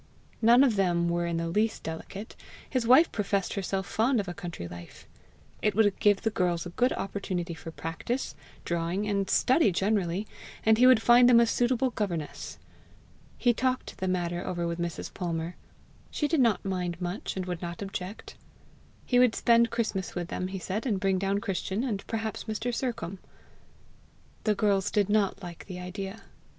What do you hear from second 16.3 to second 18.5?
not mind much, and would not object.